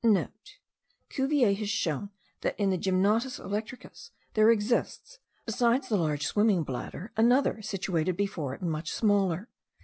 [0.01, 2.09] *(* Cuvier has shown
[2.41, 8.55] that in the Gymnotus electricus there exists, besides the large swimming bladder, another situated before
[8.55, 9.47] it, and much smaller.